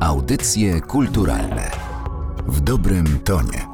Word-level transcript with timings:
Audycje 0.00 0.80
kulturalne 0.80 1.70
w 2.46 2.60
dobrym 2.60 3.18
tonie. 3.18 3.66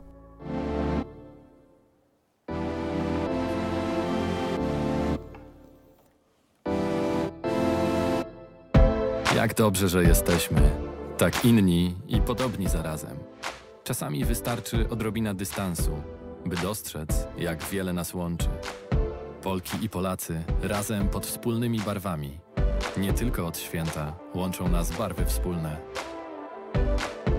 Jak 9.37 9.55
dobrze, 9.55 9.89
że 9.89 10.05
jesteśmy. 10.05 10.71
Tak 11.19 11.45
inni 11.45 11.97
i 12.09 12.21
podobni 12.21 12.69
zarazem. 12.69 13.19
Czasami 13.85 14.25
wystarczy 14.25 14.89
odrobina 14.89 15.35
dystansu, 15.35 16.03
by 16.47 16.57
dostrzec, 16.57 17.27
jak 17.39 17.63
wiele 17.65 17.93
nas 17.93 18.15
łączy. 18.15 18.49
Polki 19.43 19.85
i 19.85 19.89
Polacy 19.89 20.45
razem 20.63 21.09
pod 21.09 21.27
wspólnymi 21.27 21.81
barwami. 21.81 22.39
Nie 22.97 23.13
tylko 23.13 23.47
od 23.47 23.59
święta 23.59 24.13
łączą 24.35 24.69
nas 24.69 24.99
barwy 24.99 25.25
wspólne. 25.25 25.77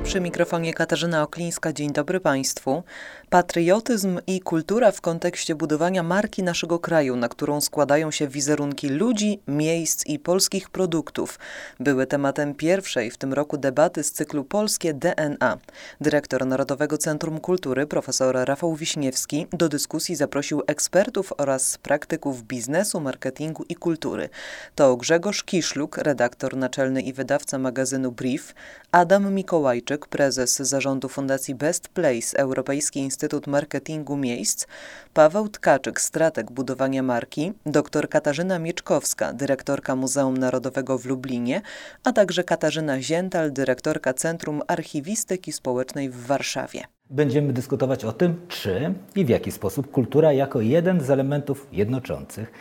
Przy 0.07 0.21
mikrofonie 0.21 0.73
Katarzyna 0.73 1.23
Oklińska. 1.23 1.73
Dzień 1.73 1.91
dobry 1.91 2.19
Państwu. 2.19 2.83
Patriotyzm 3.29 4.19
i 4.27 4.41
kultura 4.41 4.91
w 4.91 5.01
kontekście 5.01 5.55
budowania 5.55 6.03
marki 6.03 6.43
naszego 6.43 6.79
kraju, 6.79 7.15
na 7.15 7.29
którą 7.29 7.61
składają 7.61 8.11
się 8.11 8.27
wizerunki 8.27 8.89
ludzi, 8.89 9.39
miejsc 9.47 10.05
i 10.05 10.19
polskich 10.19 10.69
produktów, 10.69 11.39
były 11.79 12.05
tematem 12.07 12.55
pierwszej 12.55 13.11
w 13.11 13.17
tym 13.17 13.33
roku 13.33 13.57
debaty 13.57 14.03
z 14.03 14.11
cyklu 14.11 14.43
Polskie 14.43 14.93
DNA. 14.93 15.57
Dyrektor 16.01 16.45
Narodowego 16.45 16.97
Centrum 16.97 17.39
Kultury 17.39 17.87
profesor 17.87 18.35
Rafał 18.35 18.75
Wiśniewski 18.75 19.47
do 19.51 19.69
dyskusji 19.69 20.15
zaprosił 20.15 20.61
ekspertów 20.67 21.33
oraz 21.37 21.77
praktyków 21.77 22.43
biznesu, 22.43 22.99
marketingu 22.99 23.65
i 23.69 23.75
kultury. 23.75 24.29
To 24.75 24.97
Grzegorz 24.97 25.43
Kiszluk, 25.43 25.97
redaktor 25.97 26.57
naczelny 26.57 27.01
i 27.01 27.13
wydawca 27.13 27.57
magazynu 27.57 28.11
Brief, 28.11 28.53
Adam 28.91 29.33
Mikołajczyk, 29.33 29.96
prezes 30.05 30.55
zarządu 30.57 31.09
Fundacji 31.09 31.55
Best 31.55 31.89
Place, 31.89 32.37
Europejski 32.37 32.99
Instytut 32.99 33.47
Marketingu 33.47 34.17
Miejsc, 34.17 34.65
Paweł 35.13 35.49
Tkaczyk, 35.49 36.01
strateg 36.01 36.51
budowania 36.51 37.03
marki, 37.03 37.53
dr 37.65 38.09
Katarzyna 38.09 38.59
Mieczkowska, 38.59 39.33
dyrektorka 39.33 39.95
Muzeum 39.95 40.37
Narodowego 40.37 40.97
w 40.97 41.05
Lublinie, 41.05 41.61
a 42.03 42.11
także 42.11 42.43
Katarzyna 42.43 43.01
Ziental, 43.01 43.53
dyrektorka 43.53 44.13
Centrum 44.13 44.61
Archiwistyki 44.67 45.51
Społecznej 45.51 46.09
w 46.09 46.25
Warszawie. 46.25 46.83
Będziemy 47.09 47.53
dyskutować 47.53 48.05
o 48.05 48.11
tym, 48.11 48.41
czy 48.47 48.93
i 49.15 49.25
w 49.25 49.29
jaki 49.29 49.51
sposób 49.51 49.91
kultura 49.91 50.33
jako 50.33 50.61
jeden 50.61 51.01
z 51.01 51.09
elementów 51.09 51.67
jednoczących 51.71 52.51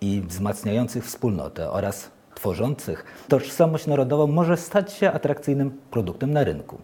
i 0.00 0.22
wzmacniających 0.28 1.04
wspólnotę 1.04 1.70
oraz 1.70 2.10
tworzących 2.34 3.04
tożsamość 3.28 3.86
narodową 3.86 4.26
może 4.26 4.56
stać 4.56 4.92
się 4.92 5.10
atrakcyjnym 5.10 5.78
produktem 5.90 6.32
na 6.32 6.44
rynku. 6.44 6.78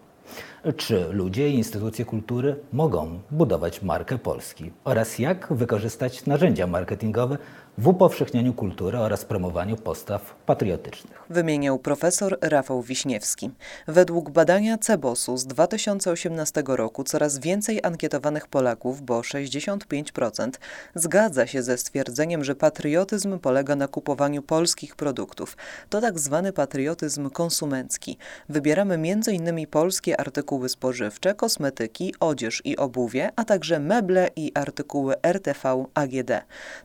Czy 0.77 1.05
ludzie 1.11 1.49
i 1.49 1.55
instytucje 1.55 2.05
kultury 2.05 2.55
mogą 2.73 3.19
budować 3.31 3.81
markę 3.81 4.17
Polski? 4.17 4.71
Oraz 4.83 5.19
jak 5.19 5.53
wykorzystać 5.53 6.25
narzędzia 6.25 6.67
marketingowe 6.67 7.37
w 7.77 7.87
upowszechnianiu 7.87 8.53
kultury 8.53 8.97
oraz 8.97 9.25
promowaniu 9.25 9.75
postaw 9.75 10.35
patriotycznych. 10.45 11.23
Wymieniał 11.29 11.79
profesor 11.79 12.37
Rafał 12.41 12.81
Wiśniewski. 12.81 13.49
Według 13.87 14.29
badania 14.29 14.77
Cebosu 14.77 15.37
z 15.37 15.45
2018 15.45 16.63
roku 16.67 17.03
coraz 17.03 17.39
więcej 17.39 17.79
ankietowanych 17.83 18.47
Polaków, 18.47 19.01
bo 19.01 19.21
65%, 19.21 20.51
zgadza 20.95 21.47
się 21.47 21.63
ze 21.63 21.77
stwierdzeniem, 21.77 22.43
że 22.43 22.55
patriotyzm 22.55 23.39
polega 23.39 23.75
na 23.75 23.87
kupowaniu 23.87 24.41
polskich 24.41 24.95
produktów. 24.95 25.57
To 25.89 26.01
tak 26.01 26.19
zwany 26.19 26.53
patriotyzm 26.53 27.29
konsumencki. 27.29 28.17
Wybieramy 28.49 28.95
m.in. 28.95 29.67
polskie 29.67 30.19
artykuły 30.19 30.69
spożywcze, 30.69 31.35
kosmetyki, 31.35 32.15
odzież 32.19 32.61
i 32.65 32.77
obuwie, 32.77 33.31
a 33.35 33.45
także 33.45 33.79
meble 33.79 34.29
i 34.35 34.51
artykuły 34.55 35.21
RTV 35.23 35.85
AGD. 35.93 36.31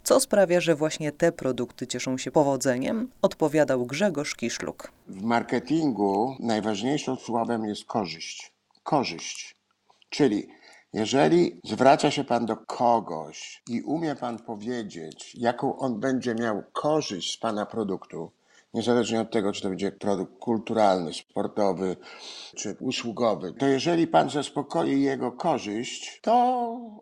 Co 0.05 0.21
sprawia, 0.21 0.61
że 0.61 0.76
właśnie 0.77 1.13
te 1.13 1.33
produkty 1.33 1.87
cieszą 1.87 2.19
się 2.19 2.31
powodzeniem, 2.31 3.11
odpowiadał 3.23 3.87
Grzegorz 3.87 4.35
Kiszluk. 4.35 4.93
W 5.09 5.23
marketingu 5.23 6.37
najważniejszym 6.41 7.17
słowem 7.17 7.65
jest 7.65 7.85
korzyść. 7.85 8.53
Korzyść. 8.83 9.57
Czyli 10.11 10.49
jeżeli 10.93 11.61
zwraca 11.65 12.11
się 12.11 12.25
Pan 12.25 12.47
do 12.47 12.57
kogoś 12.57 13.63
i 13.69 13.83
umie 13.83 14.15
Pan 14.15 14.39
powiedzieć, 14.39 15.35
jaką 15.35 15.79
on 15.79 16.01
będzie 16.01 16.35
miał 16.35 16.63
korzyść 16.73 17.35
z 17.35 17.37
Pana 17.37 17.67
produktu, 17.67 18.31
niezależnie 18.77 19.21
od 19.21 19.31
tego, 19.31 19.53
czy 19.53 19.63
to 19.63 19.69
będzie 19.69 19.93
produkt 19.93 20.39
kulturalny, 20.39 21.13
sportowy 21.13 21.97
czy 22.57 22.77
usługowy, 22.81 23.53
to 23.53 23.67
jeżeli 23.67 24.07
pan 24.07 24.31
zaspokoi 24.31 25.01
jego 25.01 25.33
korzyść, 25.33 26.21
to 26.23 26.33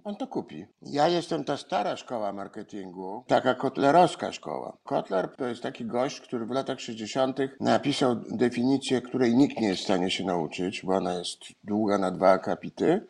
on 0.05 0.17
to 0.17 0.27
kupi. 0.27 0.67
Ja 0.83 1.09
jestem 1.09 1.45
ta 1.45 1.57
stara 1.57 1.97
szkoła 1.97 2.33
marketingu, 2.33 3.25
taka 3.27 3.55
kotlerowska 3.55 4.33
szkoła. 4.33 4.77
Kotler 4.85 5.37
to 5.37 5.47
jest 5.47 5.63
taki 5.63 5.85
gość, 5.85 6.21
który 6.21 6.47
w 6.47 6.51
latach 6.51 6.81
60. 6.81 7.39
napisał 7.61 8.17
definicję, 8.31 9.01
której 9.03 9.35
nikt 9.37 9.61
nie 9.61 9.69
jest 9.69 9.81
w 9.81 9.85
stanie 9.85 10.11
się 10.11 10.25
nauczyć, 10.25 10.83
bo 10.85 10.95
ona 10.95 11.15
jest 11.15 11.39
długa 11.65 11.99
na 11.99 12.11
dwa 12.11 12.31
akapity. 12.31 13.07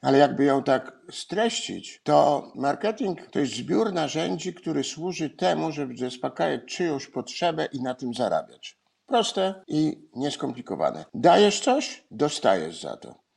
Ale 0.00 0.18
jakby 0.18 0.44
ją 0.44 0.62
tak 0.62 0.92
streścić, 1.10 2.00
to 2.04 2.52
marketing 2.54 3.26
to 3.30 3.38
jest 3.38 3.52
zbiór 3.52 3.92
narzędzi, 3.92 4.54
który 4.54 4.84
służy 4.84 5.30
temu, 5.30 5.72
żeby 5.72 5.96
zaspokajać 5.96 6.60
czyjąś 6.66 7.06
potrzebę 7.06 7.68
i 7.72 7.82
na 7.82 7.94
tym 7.94 8.14
zarabiać. 8.14 8.78
Proste 9.06 9.62
i 9.68 10.08
nieskomplikowane. 10.16 11.04
Dajesz 11.14 11.60
coś, 11.60 12.04
dostajesz 12.10 12.80
za 12.80 12.96
to. 12.96 13.27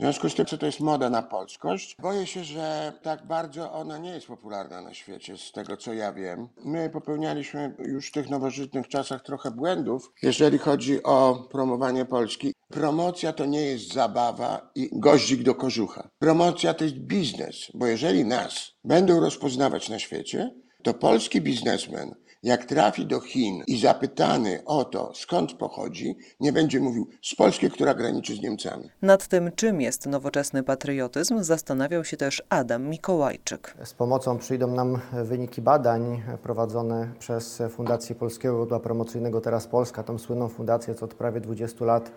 W 0.00 0.02
związku 0.02 0.30
z 0.30 0.34
tym, 0.34 0.46
co 0.46 0.58
to 0.58 0.66
jest 0.66 0.80
moda 0.80 1.10
na 1.10 1.22
polskość, 1.22 1.96
boję 2.02 2.26
się, 2.26 2.44
że 2.44 2.92
tak 3.02 3.26
bardzo 3.26 3.72
ona 3.72 3.98
nie 3.98 4.10
jest 4.10 4.26
popularna 4.26 4.82
na 4.82 4.94
świecie, 4.94 5.36
z 5.36 5.52
tego 5.52 5.76
co 5.76 5.92
ja 5.92 6.12
wiem. 6.12 6.48
My 6.64 6.90
popełnialiśmy 6.90 7.74
już 7.78 8.08
w 8.08 8.12
tych 8.12 8.30
nowożytnych 8.30 8.88
czasach 8.88 9.22
trochę 9.22 9.50
błędów, 9.50 10.12
jeżeli 10.22 10.58
chodzi 10.58 11.02
o 11.02 11.48
promowanie 11.50 12.04
Polski. 12.04 12.54
Promocja 12.68 13.32
to 13.32 13.44
nie 13.44 13.62
jest 13.62 13.92
zabawa 13.92 14.70
i 14.74 14.90
goździk 14.92 15.42
do 15.42 15.54
kożucha. 15.54 16.08
Promocja 16.18 16.74
to 16.74 16.84
jest 16.84 16.96
biznes, 16.96 17.56
bo 17.74 17.86
jeżeli 17.86 18.24
nas 18.24 18.72
będą 18.84 19.20
rozpoznawać 19.20 19.88
na 19.88 19.98
świecie, 19.98 20.50
to 20.82 20.94
polski 20.94 21.40
biznesmen 21.40 22.14
jak 22.42 22.64
trafi 22.64 23.06
do 23.06 23.20
Chin 23.20 23.62
i 23.66 23.80
zapytany 23.80 24.62
o 24.64 24.84
to, 24.84 25.12
skąd 25.14 25.52
pochodzi, 25.52 26.16
nie 26.40 26.52
będzie 26.52 26.80
mówił 26.80 27.08
z 27.22 27.34
Polski, 27.34 27.70
która 27.70 27.94
graniczy 27.94 28.34
z 28.34 28.40
Niemcami. 28.42 28.90
Nad 29.02 29.28
tym, 29.28 29.50
czym 29.54 29.80
jest 29.80 30.06
nowoczesny 30.06 30.62
patriotyzm, 30.62 31.42
zastanawiał 31.42 32.04
się 32.04 32.16
też 32.16 32.42
Adam 32.48 32.88
Mikołajczyk. 32.88 33.74
Z 33.84 33.94
pomocą 33.94 34.38
przyjdą 34.38 34.66
nam 34.66 34.98
wyniki 35.24 35.62
badań 35.62 36.22
prowadzone 36.42 37.12
przez 37.18 37.62
Fundację 37.70 38.14
Polskiego 38.14 38.54
Źródła 38.54 38.80
Promocyjnego 38.80 39.40
Teraz 39.40 39.66
Polska, 39.66 40.02
tą 40.02 40.18
słynną 40.18 40.48
fundację, 40.48 40.94
co 40.94 41.04
od 41.04 41.14
prawie 41.14 41.40
20 41.40 41.84
lat 41.84 42.12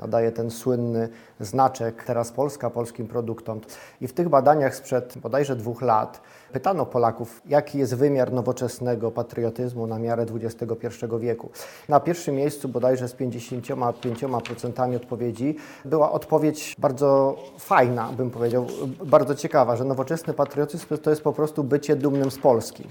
nadaje 0.00 0.32
ten 0.32 0.50
słynny 0.50 1.08
znaczek 1.40 2.04
Teraz 2.04 2.32
Polska 2.32 2.70
polskim 2.70 3.06
produktom. 3.06 3.60
I 4.00 4.08
w 4.08 4.12
tych 4.12 4.28
badaniach 4.28 4.74
sprzed 4.74 5.18
bodajże 5.18 5.56
dwóch 5.56 5.82
lat 5.82 6.20
pytano 6.52 6.86
Polaków, 6.86 7.42
jaki 7.46 7.78
jest 7.78 7.94
wymiar 7.94 8.32
nowoczesnego 8.32 9.10
patriotyzmu 9.10 9.86
na 9.86 9.98
miarę 9.98 10.26
XXI 10.34 10.86
wieku. 11.18 11.50
Na 11.88 12.00
pierwszym 12.00 12.34
miejscu 12.34 12.68
bodajże 12.68 13.08
z 13.08 13.14
55% 13.14 14.96
odpowiedzi 14.96 15.56
była 15.84 16.12
odpowiedź 16.12 16.74
bardzo 16.78 17.36
fajna, 17.58 18.12
bym 18.12 18.30
powiedział, 18.30 18.66
bardzo 19.04 19.34
ciekawa, 19.34 19.76
że 19.76 19.84
nowoczesny 19.84 20.34
patriotyzm 20.34 20.98
to 21.02 21.10
jest 21.10 21.22
po 21.22 21.32
prostu 21.32 21.64
bycie 21.64 21.96
dumnym 21.96 22.30
z 22.30 22.38
Polski 22.38 22.84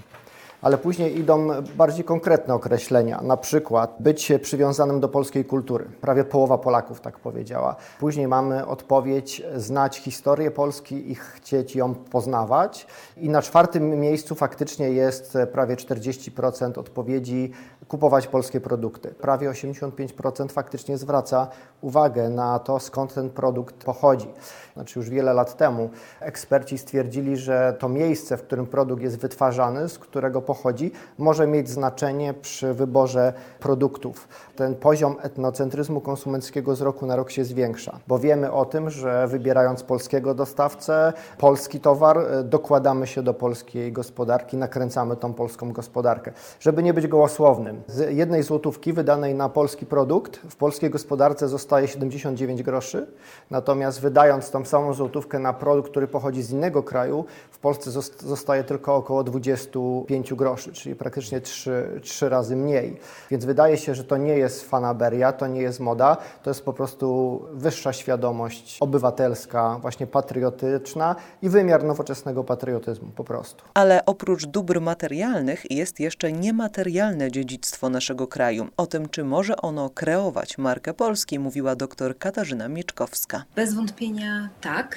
ale 0.62 0.78
później 0.78 1.18
idą 1.18 1.48
bardziej 1.76 2.04
konkretne 2.04 2.54
określenia, 2.54 3.20
na 3.22 3.36
przykład 3.36 3.96
być 4.00 4.32
przywiązanym 4.42 5.00
do 5.00 5.08
polskiej 5.08 5.44
kultury. 5.44 5.84
Prawie 6.00 6.24
połowa 6.24 6.58
Polaków 6.58 7.00
tak 7.00 7.18
powiedziała. 7.18 7.76
Później 8.00 8.28
mamy 8.28 8.66
odpowiedź 8.66 9.42
znać 9.56 9.98
historię 9.98 10.50
Polski 10.50 11.10
i 11.10 11.14
chcieć 11.14 11.76
ją 11.76 11.94
poznawać. 11.94 12.86
I 13.16 13.28
na 13.28 13.42
czwartym 13.42 14.00
miejscu 14.00 14.34
faktycznie 14.34 14.90
jest 14.90 15.38
prawie 15.52 15.76
40% 15.76 16.78
odpowiedzi 16.78 17.52
kupować 17.88 18.26
polskie 18.26 18.60
produkty. 18.60 19.08
Prawie 19.08 19.50
85% 19.50 20.52
faktycznie 20.52 20.98
zwraca 20.98 21.48
uwagę 21.80 22.28
na 22.28 22.58
to, 22.58 22.80
skąd 22.80 23.14
ten 23.14 23.30
produkt 23.30 23.84
pochodzi. 23.84 24.28
Znaczy 24.74 24.98
już 24.98 25.10
wiele 25.10 25.32
lat 25.32 25.56
temu 25.56 25.90
eksperci 26.20 26.78
stwierdzili, 26.78 27.36
że 27.36 27.76
to 27.78 27.88
miejsce, 27.88 28.36
w 28.36 28.42
którym 28.42 28.66
produkt 28.66 29.02
jest 29.02 29.18
wytwarzany, 29.18 29.88
z 29.88 29.98
którego 29.98 30.42
pochodzi, 30.50 30.92
może 31.18 31.46
mieć 31.46 31.68
znaczenie 31.68 32.34
przy 32.34 32.74
wyborze 32.74 33.32
produktów. 33.60 34.28
Ten 34.56 34.74
poziom 34.74 35.16
etnocentryzmu 35.22 36.00
konsumenckiego 36.00 36.76
z 36.76 36.80
roku 36.80 37.06
na 37.06 37.16
rok 37.16 37.30
się 37.30 37.44
zwiększa, 37.44 37.98
bo 38.08 38.18
wiemy 38.18 38.52
o 38.52 38.64
tym, 38.64 38.90
że 38.90 39.28
wybierając 39.28 39.82
polskiego 39.82 40.34
dostawcę, 40.34 41.12
polski 41.38 41.80
towar, 41.80 42.18
e, 42.18 42.44
dokładamy 42.44 43.06
się 43.06 43.22
do 43.22 43.34
polskiej 43.34 43.92
gospodarki, 43.92 44.56
nakręcamy 44.56 45.16
tą 45.16 45.32
polską 45.32 45.72
gospodarkę. 45.72 46.32
Żeby 46.60 46.82
nie 46.82 46.94
być 46.94 47.06
gołosłownym, 47.06 47.82
z 47.86 48.16
jednej 48.16 48.42
złotówki 48.42 48.92
wydanej 48.92 49.34
na 49.34 49.48
polski 49.48 49.86
produkt 49.86 50.36
w 50.36 50.56
polskiej 50.56 50.90
gospodarce 50.90 51.48
zostaje 51.48 51.88
79 51.88 52.62
groszy, 52.62 53.06
natomiast 53.50 54.00
wydając 54.00 54.50
tą 54.50 54.64
samą 54.64 54.94
złotówkę 54.94 55.38
na 55.38 55.52
produkt, 55.52 55.90
który 55.90 56.08
pochodzi 56.08 56.42
z 56.42 56.50
innego 56.50 56.82
kraju, 56.82 57.24
w 57.50 57.58
Polsce 57.58 57.90
zostaje 58.18 58.64
tylko 58.64 58.96
około 58.96 59.24
25 59.24 60.34
groszy, 60.34 60.39
czyli 60.72 60.94
praktycznie 60.94 61.40
3, 61.40 62.00
3 62.02 62.28
razy 62.28 62.56
mniej. 62.56 63.00
Więc 63.30 63.44
wydaje 63.44 63.76
się, 63.76 63.94
że 63.94 64.04
to 64.04 64.16
nie 64.16 64.36
jest 64.36 64.70
fanaberia, 64.70 65.32
to 65.32 65.46
nie 65.46 65.60
jest 65.60 65.80
moda, 65.80 66.16
to 66.42 66.50
jest 66.50 66.64
po 66.64 66.72
prostu 66.72 67.40
wyższa 67.52 67.92
świadomość 67.92 68.78
obywatelska, 68.80 69.78
właśnie 69.82 70.06
patriotyczna 70.06 71.16
i 71.42 71.48
wymiar 71.48 71.84
nowoczesnego 71.84 72.44
patriotyzmu 72.44 73.10
po 73.16 73.24
prostu. 73.24 73.64
Ale 73.74 74.04
oprócz 74.06 74.46
dóbr 74.46 74.80
materialnych 74.80 75.70
jest 75.70 76.00
jeszcze 76.00 76.32
niematerialne 76.32 77.32
dziedzictwo 77.32 77.90
naszego 77.90 78.26
kraju. 78.26 78.68
O 78.76 78.86
tym, 78.86 79.08
czy 79.08 79.24
może 79.24 79.56
ono 79.56 79.90
kreować 79.90 80.58
markę 80.58 80.94
Polski, 80.94 81.38
mówiła 81.38 81.76
dr 81.76 82.18
Katarzyna 82.18 82.68
Mieczkowska. 82.68 83.44
Bez 83.56 83.74
wątpienia 83.74 84.48
tak, 84.60 84.96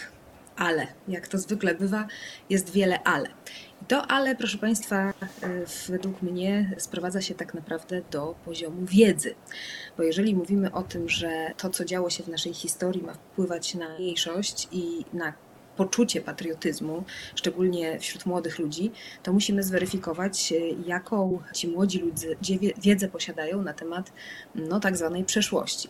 ale, 0.57 0.88
jak 1.07 1.28
to 1.28 1.38
zwykle 1.38 1.75
bywa, 1.75 2.07
jest 2.50 2.69
wiele 2.69 3.04
ale. 3.04 3.30
To 3.88 4.07
ale, 4.07 4.35
proszę 4.35 4.57
Państwa, 4.57 4.95
e, 4.97 5.13
według 5.88 6.21
mnie 6.21 6.75
sprowadza 6.77 7.21
się 7.21 7.35
tak 7.35 7.53
naprawdę 7.53 8.01
do 8.12 8.35
poziomu 8.45 8.85
wiedzy. 8.85 9.35
Bo 9.97 10.03
jeżeli 10.03 10.35
mówimy 10.35 10.71
o 10.71 10.83
tym, 10.83 11.09
że 11.09 11.51
to, 11.57 11.69
co 11.69 11.85
działo 11.85 12.09
się 12.09 12.24
w 12.24 12.27
naszej 12.27 12.53
historii, 12.53 13.03
ma 13.03 13.13
wpływać 13.13 13.75
na 13.75 13.97
mniejszość 13.97 14.68
i 14.71 15.06
na 15.13 15.33
poczucie 15.77 16.21
patriotyzmu, 16.21 17.03
szczególnie 17.35 18.00
wśród 18.00 18.25
młodych 18.25 18.59
ludzi, 18.59 18.91
to 19.24 19.33
musimy 19.33 19.63
zweryfikować, 19.63 20.53
e, 20.53 20.56
jaką 20.88 21.39
ci 21.53 21.68
młodzi 21.68 22.00
ludzie 22.00 22.35
wiedzę 22.77 23.07
posiadają 23.07 23.62
na 23.62 23.74
temat 23.74 24.12
no, 24.56 24.80
tak 24.80 24.97
zwanej 24.97 25.24
przeszłości. 25.24 25.89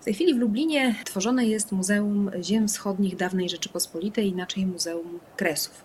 W 0.00 0.04
tej 0.04 0.14
chwili 0.14 0.34
w 0.34 0.38
Lublinie 0.38 0.94
tworzone 1.04 1.46
jest 1.46 1.72
Muzeum 1.72 2.30
Ziem 2.42 2.68
Wschodnich 2.68 3.16
Dawnej 3.16 3.48
Rzeczypospolitej, 3.48 4.28
inaczej 4.28 4.66
Muzeum 4.66 5.20
Kresów. 5.36 5.84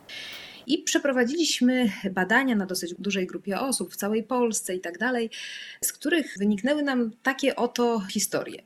I 0.70 0.78
przeprowadziliśmy 0.78 1.92
badania 2.12 2.56
na 2.56 2.66
dosyć 2.66 2.94
dużej 3.00 3.28
grupie 3.28 3.60
osób 3.60 3.94
w 3.94 3.96
całej 3.96 4.24
Polsce 4.24 4.76
i 4.76 4.80
tak 4.80 4.98
dalej, 4.98 5.30
z 5.82 5.94
których 5.94 6.36
wyniknęły 6.40 6.84
nam 6.84 7.12
takie 7.24 7.56
oto 7.56 8.00
historie. 8.00 8.62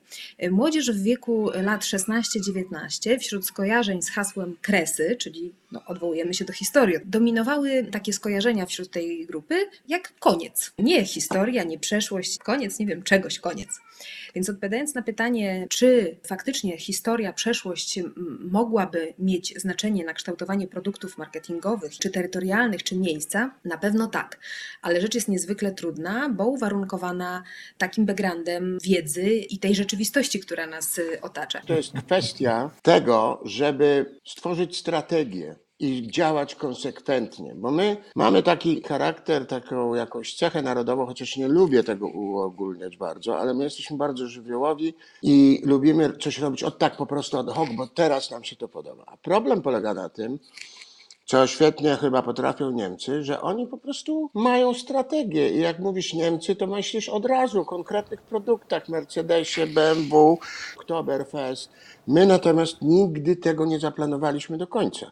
Młodzież 0.51 0.91
w 0.91 1.03
wieku 1.03 1.50
lat 1.53 1.81
16-19 1.81 3.19
wśród 3.19 3.45
skojarzeń 3.45 4.01
z 4.01 4.09
hasłem 4.09 4.55
kresy, 4.61 5.15
czyli 5.19 5.53
no, 5.73 5.81
odwołujemy 5.85 6.33
się 6.33 6.45
do 6.45 6.53
historii, 6.53 6.95
dominowały 7.05 7.87
takie 7.91 8.13
skojarzenia 8.13 8.65
wśród 8.65 8.91
tej 8.91 9.25
grupy 9.25 9.55
jak 9.87 10.13
koniec. 10.19 10.71
Nie 10.79 11.05
historia, 11.05 11.63
nie 11.63 11.79
przeszłość, 11.79 12.37
koniec, 12.37 12.79
nie 12.79 12.85
wiem, 12.85 13.03
czegoś 13.03 13.39
koniec. 13.39 13.79
Więc 14.35 14.49
odpowiadając 14.49 14.95
na 14.95 15.01
pytanie, 15.01 15.67
czy 15.69 16.17
faktycznie 16.27 16.77
historia, 16.77 17.33
przeszłość 17.33 17.99
mogłaby 18.39 19.13
mieć 19.19 19.53
znaczenie 19.61 20.05
na 20.05 20.13
kształtowanie 20.13 20.67
produktów 20.67 21.17
marketingowych, 21.17 21.99
czy 21.99 22.09
terytorialnych, 22.09 22.83
czy 22.83 22.95
miejsca, 22.95 23.55
na 23.65 23.77
pewno 23.77 24.07
tak. 24.07 24.39
Ale 24.81 25.01
rzecz 25.01 25.15
jest 25.15 25.27
niezwykle 25.27 25.71
trudna, 25.71 26.29
bo 26.29 26.47
uwarunkowana 26.47 27.43
takim 27.77 28.05
backgroundem 28.05 28.77
wiedzy 28.83 29.23
i 29.23 29.59
tej 29.59 29.75
rzeczywistości, 29.75 30.39
która 30.39 30.67
nas 30.67 30.97
y, 30.97 31.21
otacza. 31.21 31.61
To 31.61 31.73
jest 31.73 31.93
kwestia 32.05 32.71
tego, 32.81 33.41
żeby 33.45 34.19
stworzyć 34.25 34.77
strategię 34.77 35.62
i 35.83 36.07
działać 36.12 36.56
konsekwentnie, 36.56 37.56
bo 37.56 37.71
my 37.71 37.97
mamy 38.15 38.44
taki 38.44 38.83
charakter, 38.83 39.47
taką 39.47 39.95
jakąś 39.95 40.35
cechę 40.35 40.62
narodową, 40.62 41.06
chociaż 41.06 41.38
nie 41.38 41.47
lubię 41.47 41.83
tego 41.83 42.07
uogólniać 42.07 42.97
bardzo, 42.97 43.39
ale 43.39 43.53
my 43.53 43.63
jesteśmy 43.63 43.97
bardzo 43.97 44.27
żywiołowi 44.27 44.94
i 45.21 45.62
lubimy 45.65 46.18
coś 46.18 46.39
robić 46.39 46.63
od 46.63 46.77
tak 46.77 46.97
po 46.97 47.06
prostu 47.06 47.38
ad 47.38 47.50
hoc, 47.50 47.69
bo 47.77 47.88
teraz 47.88 48.31
nam 48.31 48.44
się 48.44 48.56
to 48.56 48.68
podoba. 48.68 49.03
A 49.07 49.18
problem 49.18 49.62
polega 49.62 49.94
na 49.94 50.09
tym, 50.09 50.39
co 51.25 51.47
świetnie 51.47 51.95
chyba 51.95 52.21
potrafią 52.21 52.71
Niemcy, 52.71 53.24
że 53.24 53.41
oni 53.41 53.68
po 53.68 53.77
prostu 53.77 54.29
mają 54.33 54.74
strategię 54.74 55.50
i 55.50 55.59
jak 55.59 55.79
mówisz 55.79 56.13
Niemcy, 56.13 56.56
to 56.56 56.68
myślisz 56.68 57.09
od 57.09 57.25
razu 57.25 57.62
o 57.62 57.65
konkretnych 57.65 58.21
produktach, 58.21 58.89
Mercedesie, 58.89 59.68
BMW, 59.68 60.38
Oktoberfest. 60.77 61.71
My 62.07 62.25
natomiast 62.25 62.81
nigdy 62.81 63.36
tego 63.36 63.65
nie 63.65 63.79
zaplanowaliśmy 63.79 64.57
do 64.57 64.68
końca. 64.68 65.12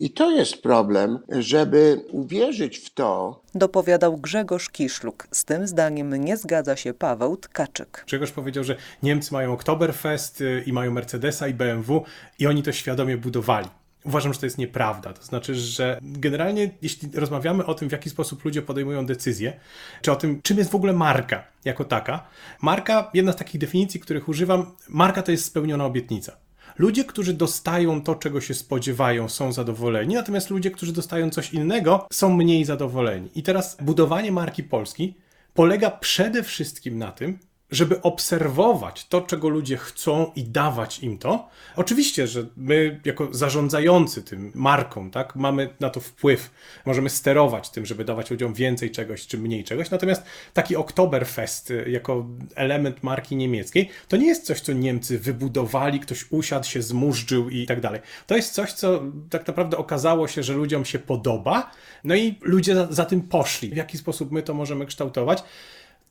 I 0.00 0.10
to 0.10 0.30
jest 0.30 0.62
problem, 0.62 1.18
żeby 1.28 2.04
uwierzyć 2.10 2.78
w 2.78 2.94
to. 2.94 3.40
Dopowiadał 3.54 4.16
Grzegorz 4.16 4.68
Kiszluk. 4.68 5.28
Z 5.30 5.44
tym 5.44 5.66
zdaniem 5.66 6.14
nie 6.14 6.36
zgadza 6.36 6.76
się 6.76 6.94
Paweł 6.94 7.36
Tkaczyk. 7.36 8.04
Grzegorz 8.06 8.32
powiedział, 8.32 8.64
że 8.64 8.76
Niemcy 9.02 9.32
mają 9.32 9.52
Oktoberfest 9.52 10.40
y, 10.40 10.62
i 10.66 10.72
mają 10.72 10.90
Mercedesa 10.90 11.48
i 11.48 11.54
BMW 11.54 12.04
i 12.38 12.46
oni 12.46 12.62
to 12.62 12.72
świadomie 12.72 13.16
budowali. 13.16 13.68
Uważam, 14.04 14.32
że 14.32 14.40
to 14.40 14.46
jest 14.46 14.58
nieprawda. 14.58 15.12
To 15.12 15.22
znaczy, 15.22 15.54
że 15.54 15.98
generalnie, 16.02 16.70
jeśli 16.82 17.08
rozmawiamy 17.14 17.66
o 17.66 17.74
tym, 17.74 17.88
w 17.88 17.92
jaki 17.92 18.10
sposób 18.10 18.44
ludzie 18.44 18.62
podejmują 18.62 19.06
decyzje, 19.06 19.60
czy 20.02 20.12
o 20.12 20.16
tym, 20.16 20.42
czym 20.42 20.58
jest 20.58 20.70
w 20.70 20.74
ogóle 20.74 20.92
marka 20.92 21.44
jako 21.64 21.84
taka, 21.84 22.26
marka, 22.62 23.10
jedna 23.14 23.32
z 23.32 23.36
takich 23.36 23.60
definicji, 23.60 24.00
których 24.00 24.28
używam, 24.28 24.72
marka 24.88 25.22
to 25.22 25.32
jest 25.32 25.44
spełniona 25.44 25.84
obietnica. 25.84 26.36
Ludzie, 26.78 27.04
którzy 27.04 27.34
dostają 27.34 28.02
to, 28.02 28.14
czego 28.14 28.40
się 28.40 28.54
spodziewają, 28.54 29.28
są 29.28 29.52
zadowoleni, 29.52 30.14
natomiast 30.14 30.50
ludzie, 30.50 30.70
którzy 30.70 30.92
dostają 30.92 31.30
coś 31.30 31.52
innego, 31.54 32.06
są 32.12 32.36
mniej 32.36 32.64
zadowoleni. 32.64 33.28
I 33.34 33.42
teraz 33.42 33.76
budowanie 33.80 34.32
marki 34.32 34.62
Polski 34.62 35.14
polega 35.54 35.90
przede 35.90 36.42
wszystkim 36.42 36.98
na 36.98 37.12
tym, 37.12 37.38
żeby 37.70 38.02
obserwować 38.02 39.06
to, 39.06 39.20
czego 39.20 39.48
ludzie 39.48 39.76
chcą 39.76 40.32
i 40.36 40.44
dawać 40.44 40.98
im 40.98 41.18
to. 41.18 41.48
Oczywiście, 41.76 42.26
że 42.26 42.46
my, 42.56 43.00
jako 43.04 43.28
zarządzający 43.30 44.22
tym 44.22 44.52
marką, 44.54 45.10
tak, 45.10 45.36
mamy 45.36 45.68
na 45.80 45.90
to 45.90 46.00
wpływ, 46.00 46.50
możemy 46.86 47.10
sterować 47.10 47.70
tym, 47.70 47.86
żeby 47.86 48.04
dawać 48.04 48.30
ludziom 48.30 48.54
więcej 48.54 48.90
czegoś 48.90 49.26
czy 49.26 49.38
mniej 49.38 49.64
czegoś. 49.64 49.90
Natomiast 49.90 50.22
taki 50.54 50.76
Oktoberfest 50.76 51.70
y, 51.70 51.90
jako 51.90 52.26
element 52.54 53.02
marki 53.02 53.36
niemieckiej 53.36 53.88
to 54.08 54.16
nie 54.16 54.26
jest 54.26 54.46
coś, 54.46 54.60
co 54.60 54.72
Niemcy 54.72 55.18
wybudowali, 55.18 56.00
ktoś 56.00 56.26
usiadł, 56.30 56.66
się 56.66 56.82
zmurzył 56.82 57.50
i 57.50 57.66
tak 57.66 57.80
dalej. 57.80 58.00
To 58.26 58.36
jest 58.36 58.54
coś, 58.54 58.72
co 58.72 59.02
tak 59.30 59.46
naprawdę 59.46 59.76
okazało 59.76 60.28
się, 60.28 60.42
że 60.42 60.52
ludziom 60.54 60.84
się 60.84 60.98
podoba, 60.98 61.70
no 62.04 62.14
i 62.14 62.38
ludzie 62.42 62.74
za, 62.74 62.86
za 62.90 63.04
tym 63.04 63.22
poszli. 63.22 63.68
W 63.68 63.76
jaki 63.76 63.98
sposób 63.98 64.32
my 64.32 64.42
to 64.42 64.54
możemy 64.54 64.86
kształtować? 64.86 65.42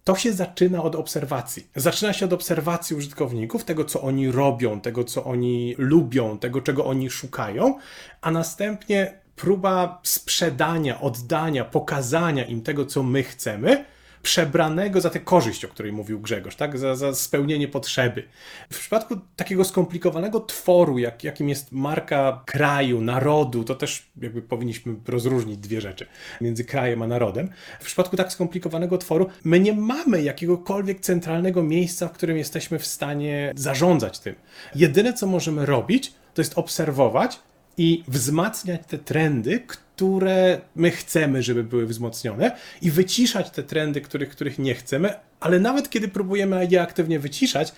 To 0.04 0.16
się 0.16 0.34
zaczyna 0.34 0.84
od 0.84 0.96
obserwacji. 0.96 1.68
Zaczyna 1.76 2.14
się 2.14 2.26
od 2.26 2.34
obserwacji 2.34 2.96
użytkowników, 2.96 3.64
tego 3.64 3.86
co 3.86 4.02
oni 4.02 4.32
robią, 4.32 4.82
tego 4.82 5.04
co 5.04 5.24
oni 5.24 5.76
lubią, 5.78 6.38
tego 6.38 6.62
czego 6.62 6.86
oni 6.86 7.10
szukają, 7.10 7.78
a 8.22 8.32
następnie 8.32 9.20
próba 9.36 10.00
sprzedania, 10.04 11.02
oddania, 11.02 11.66
pokazania 11.66 12.46
im 12.46 12.62
tego, 12.62 12.86
co 12.86 13.04
my 13.04 13.24
chcemy 13.24 13.86
przebranego 14.22 15.02
za 15.02 15.10
tę 15.10 15.20
korzyść, 15.20 15.66
o 15.66 15.68
której 15.68 15.92
mówił 15.92 16.20
Grzegorz, 16.20 16.56
tak? 16.56 16.78
za, 16.78 16.96
za 16.96 17.16
spełnienie 17.16 17.68
potrzeby. 17.68 18.24
W 18.70 18.80
przypadku 18.80 19.16
takiego 19.36 19.66
skomplikowanego 19.66 20.40
tworu, 20.40 21.00
jak, 21.00 21.24
jakim 21.24 21.50
jest 21.50 21.72
marka 21.72 22.44
kraju, 22.46 23.02
narodu, 23.02 23.64
to 23.64 23.76
też 23.76 24.10
jakby 24.22 24.42
powinniśmy 24.42 24.96
rozróżnić 25.08 25.58
dwie 25.58 25.82
rzeczy 25.82 26.06
między 26.42 26.66
krajem 26.66 27.02
a 27.02 27.08
narodem. 27.08 27.50
W 27.80 27.86
przypadku 27.86 28.18
tak 28.18 28.32
skomplikowanego 28.32 28.98
tworu 28.98 29.30
my 29.44 29.60
nie 29.60 29.74
mamy 29.74 30.24
jakiegokolwiek 30.24 31.00
centralnego 31.00 31.64
miejsca, 31.64 32.08
w 32.08 32.12
którym 32.12 32.38
jesteśmy 32.38 32.80
w 32.80 32.86
stanie 32.86 33.54
zarządzać 33.56 34.20
tym. 34.20 34.36
Jedyne, 34.76 35.14
co 35.14 35.28
możemy 35.28 35.66
robić, 35.66 36.14
to 36.34 36.42
jest 36.42 36.58
obserwować 36.58 37.40
i 37.80 38.04
wzmacniać 38.08 38.82
te 38.88 38.98
trendy, 38.98 39.64
które 39.68 40.62
my 40.76 40.92
chcemy, 40.92 41.44
żeby 41.44 41.64
były 41.64 41.86
wzmocnione 41.86 42.52
i 42.82 42.92
wyciszać 42.92 43.50
te 43.50 43.64
trendy, 43.64 44.02
których, 44.02 44.30
których 44.30 44.60
nie 44.60 44.76
chcemy, 44.76 45.14
ale 45.40 45.60
nawet 45.60 45.90
kiedy 45.90 46.08
próbujemy 46.08 46.68
je 46.70 46.82
aktywnie 46.82 47.20
wyciszać, 47.20 47.74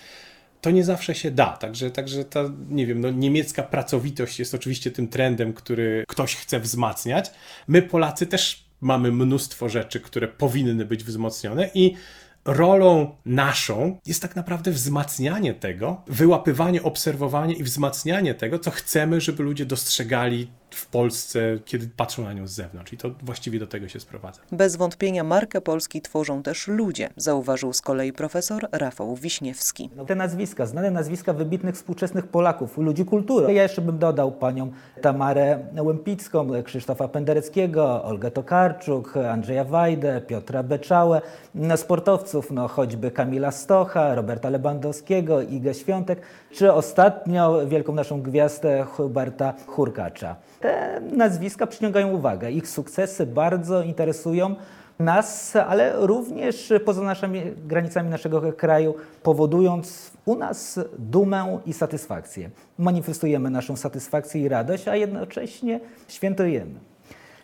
to 0.61 0.71
nie 0.71 0.83
zawsze 0.83 1.15
się 1.15 1.31
da. 1.31 1.47
Także, 1.47 1.91
także 1.91 2.25
ta, 2.25 2.43
nie 2.69 2.87
wiem, 2.87 3.01
no, 3.01 3.11
niemiecka 3.11 3.63
pracowitość 3.63 4.39
jest 4.39 4.55
oczywiście 4.55 4.91
tym 4.91 5.07
trendem, 5.07 5.53
który 5.53 6.03
ktoś 6.07 6.35
chce 6.35 6.59
wzmacniać. 6.59 7.31
My, 7.67 7.81
Polacy, 7.81 8.27
też 8.27 8.65
mamy 8.81 9.11
mnóstwo 9.11 9.69
rzeczy, 9.69 9.99
które 9.99 10.27
powinny 10.27 10.85
być 10.85 11.03
wzmocnione 11.03 11.69
i 11.73 11.93
rolą 12.45 13.15
naszą 13.25 13.97
jest 14.05 14.21
tak 14.21 14.35
naprawdę 14.35 14.71
wzmacnianie 14.71 15.53
tego, 15.53 16.01
wyłapywanie, 16.07 16.83
obserwowanie 16.83 17.53
i 17.53 17.63
wzmacnianie 17.63 18.35
tego, 18.35 18.59
co 18.59 18.71
chcemy, 18.71 19.21
żeby 19.21 19.43
ludzie 19.43 19.65
dostrzegali 19.65 20.47
w 20.75 20.85
Polsce, 20.85 21.59
kiedy 21.65 21.89
patrzą 21.97 22.23
na 22.23 22.33
nią 22.33 22.47
z 22.47 22.51
zewnątrz. 22.51 22.93
I 22.93 22.97
to 22.97 23.09
właściwie 23.23 23.59
do 23.59 23.67
tego 23.67 23.87
się 23.87 23.99
sprowadza. 23.99 24.41
Bez 24.51 24.75
wątpienia 24.75 25.23
markę 25.23 25.61
Polski 25.61 26.01
tworzą 26.01 26.43
też 26.43 26.67
ludzie, 26.67 27.09
zauważył 27.17 27.73
z 27.73 27.81
kolei 27.81 28.13
profesor 28.13 28.67
Rafał 28.71 29.15
Wiśniewski. 29.15 29.89
No, 29.95 30.05
te 30.05 30.15
nazwiska, 30.15 30.65
znane 30.65 30.91
nazwiska 30.91 31.33
wybitnych 31.33 31.75
współczesnych 31.75 32.27
Polaków, 32.27 32.77
ludzi 32.77 33.05
kultury. 33.05 33.53
Ja 33.53 33.63
jeszcze 33.63 33.81
bym 33.81 33.99
dodał 33.99 34.31
panią 34.31 34.71
Tamarę 35.01 35.59
Łępicką, 35.81 36.49
Krzysztofa 36.63 37.07
Pendereckiego, 37.07 38.03
Olgę 38.03 38.31
Tokarczuk, 38.31 39.17
Andrzeja 39.17 39.63
Wajdę, 39.63 40.21
Piotra 40.21 40.63
Beczałę, 40.63 41.21
sportowców, 42.31 42.51
no 42.51 42.67
choćby 42.67 43.11
Kamila 43.11 43.51
Stocha, 43.51 44.15
Roberta 44.15 44.49
Lebandowskiego, 44.49 45.41
Igę 45.41 45.73
Świątek, 45.73 46.21
czy 46.51 46.73
ostatnio 46.73 47.67
wielką 47.67 47.93
naszą 47.93 48.21
gwiazdę 48.21 48.83
Huberta 48.83 49.53
Hurkacza. 49.67 50.35
Te 50.59 51.01
nazwiska 51.11 51.67
przyciągają 51.67 52.11
uwagę. 52.11 52.51
Ich 52.51 52.67
sukcesy 52.67 53.25
bardzo 53.25 53.83
interesują 53.83 54.55
nas, 54.99 55.55
ale 55.55 55.93
również 56.05 56.73
poza 56.85 57.01
naszymi 57.01 57.41
granicami 57.67 58.09
naszego 58.09 58.53
kraju, 58.53 58.95
powodując 59.23 60.11
u 60.25 60.35
nas 60.35 60.79
dumę 60.99 61.59
i 61.65 61.73
satysfakcję. 61.73 62.49
Manifestujemy 62.77 63.49
naszą 63.49 63.75
satysfakcję 63.75 64.41
i 64.41 64.49
radość, 64.49 64.87
a 64.87 64.95
jednocześnie 64.95 65.79
świętujemy. 66.07 66.90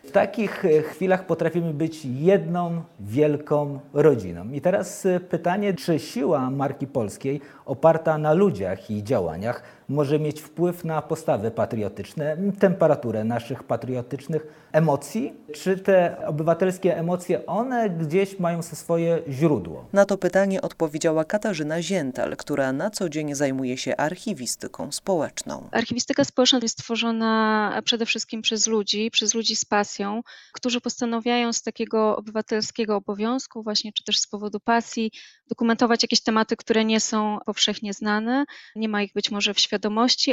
W 0.08 0.12
takich 0.12 0.64
chwilach 0.90 1.26
potrafimy 1.26 1.74
być 1.74 2.06
jedną 2.06 2.82
wielką 3.00 3.80
rodziną. 3.94 4.50
I 4.52 4.62
teraz 4.62 5.08
pytanie, 5.30 5.74
czy 5.74 6.00
siła 6.00 6.50
marki 6.50 6.88
polskiej 6.88 7.42
oparta 7.66 8.18
na 8.18 8.34
ludziach 8.34 8.92
i 8.92 9.04
działaniach 9.04 9.64
może 9.90 10.20
mieć 10.20 10.42
wpływ 10.42 10.86
na 10.86 11.02
postawy 11.02 11.52
patriotyczne, 11.52 12.38
temperaturę 12.60 13.24
naszych 13.24 13.64
patriotycznych 13.64 14.48
emocji? 14.72 15.34
Czy 15.54 15.78
te 15.78 16.28
obywatelskie 16.28 16.98
emocje, 16.98 17.46
one 17.46 17.90
gdzieś 17.90 18.40
mają 18.40 18.62
swoje 18.62 19.22
źródło? 19.30 19.86
Na 19.94 20.06
to 20.06 20.18
pytanie 20.18 20.62
odpowiedziała 20.62 21.26
Katarzyna 21.26 21.82
Ziental, 21.82 22.38
która 22.38 22.74
na 22.74 22.90
co 22.90 23.10
dzień 23.10 23.36
zajmuje 23.36 23.78
się 23.78 23.96
archiwistyką 23.98 24.92
społeczną. 24.92 25.70
Archiwistyka 25.72 26.24
społeczna 26.24 26.60
jest 26.62 26.78
tworzona 26.78 27.82
przede 27.86 28.06
wszystkim 28.06 28.42
przez 28.42 28.68
ludzi, 28.68 29.12
przez 29.12 29.34
ludzi 29.34 29.56
z 29.56 29.66
pasją, 29.66 30.22
którzy 30.54 30.82
postanawiają 30.82 31.54
z 31.54 31.62
takiego 31.62 32.18
obywatelskiego 32.18 32.96
obowiązku, 32.96 33.64
właśnie 33.64 33.94
czy 33.94 34.04
też 34.04 34.20
z 34.20 34.28
powodu 34.28 34.60
pasji, 34.60 35.12
dokumentować 35.50 36.04
jakieś 36.04 36.22
tematy, 36.22 36.56
które 36.56 36.86
nie 36.86 37.00
są 37.00 37.38
powszechnie 37.46 37.94
znane, 37.94 38.46
nie 38.76 38.90
ma 38.90 39.02
ich 39.02 39.14
być 39.14 39.32
może 39.32 39.54
w 39.54 39.60
świadomości, 39.60 39.77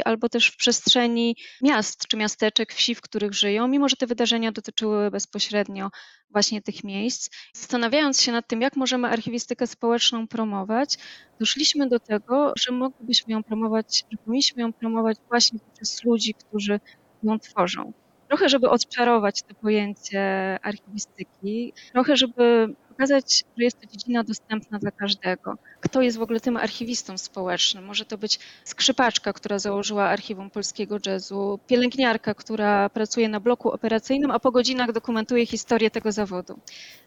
albo 0.05 0.29
też 0.29 0.47
w 0.47 0.57
przestrzeni 0.57 1.35
miast 1.61 2.07
czy 2.07 2.17
miasteczek, 2.17 2.73
wsi, 2.73 2.95
w 2.95 3.01
których 3.01 3.33
żyją, 3.33 3.67
mimo 3.67 3.89
że 3.89 3.95
te 3.95 4.07
wydarzenia 4.07 4.51
dotyczyły 4.51 5.11
bezpośrednio 5.11 5.89
właśnie 6.29 6.61
tych 6.61 6.83
miejsc. 6.83 7.29
Zastanawiając 7.53 8.21
się 8.21 8.31
nad 8.31 8.47
tym, 8.47 8.61
jak 8.61 8.75
możemy 8.75 9.07
archiwistykę 9.07 9.67
społeczną 9.67 10.27
promować, 10.27 10.97
doszliśmy 11.39 11.87
do 11.87 11.99
tego, 11.99 12.53
że 12.59 12.71
moglibyśmy 12.71 13.33
ją 13.33 13.43
promować, 13.43 14.05
że 14.11 14.17
powinniśmy 14.17 14.61
ją 14.61 14.73
promować 14.73 15.17
właśnie 15.29 15.59
przez 15.73 16.03
ludzi, 16.03 16.33
którzy 16.33 16.79
ją 17.23 17.39
tworzą. 17.39 17.93
Trochę, 18.27 18.49
żeby 18.49 18.69
odczarować 18.69 19.43
to 19.43 19.55
pojęcie 19.55 20.19
archiwistyki, 20.61 21.73
trochę, 21.91 22.17
żeby 22.17 22.75
pokazać, 22.97 23.43
że 23.57 23.63
jest 23.63 23.81
to 23.81 23.87
dziedzina 23.87 24.23
dostępna 24.23 24.79
dla 24.79 24.91
każdego. 24.91 25.57
Kto 25.79 26.01
jest 26.01 26.17
w 26.17 26.21
ogóle 26.21 26.39
tym 26.39 26.57
archiwistą 26.57 27.17
społecznym? 27.17 27.85
Może 27.85 28.05
to 28.05 28.17
być 28.17 28.39
skrzypaczka, 28.63 29.33
która 29.33 29.59
założyła 29.59 30.09
Archiwum 30.09 30.49
Polskiego 30.49 30.97
Jazzu, 31.05 31.59
pielęgniarka, 31.67 32.33
która 32.33 32.89
pracuje 32.89 33.29
na 33.29 33.39
bloku 33.39 33.71
operacyjnym, 33.71 34.31
a 34.31 34.39
po 34.39 34.51
godzinach 34.51 34.91
dokumentuje 34.91 35.45
historię 35.45 35.91
tego 35.91 36.11
zawodu. 36.11 36.59